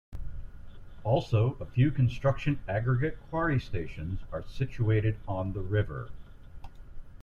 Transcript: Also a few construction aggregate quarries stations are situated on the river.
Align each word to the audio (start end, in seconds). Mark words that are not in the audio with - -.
Also 1.03 1.55
a 1.59 1.65
few 1.67 1.91
construction 1.91 2.59
aggregate 2.67 3.19
quarries 3.29 3.63
stations 3.65 4.19
are 4.31 4.41
situated 4.41 5.15
on 5.27 5.53
the 5.53 5.61
river. 5.61 6.09